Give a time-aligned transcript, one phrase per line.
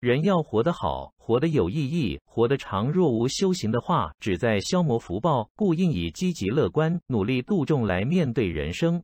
[0.00, 2.90] 人要活得好，活得有意义，活得长。
[2.92, 5.48] 若无修行的话，只在消磨福报。
[5.56, 9.02] 故应以积极乐观、努力度众来面对人生。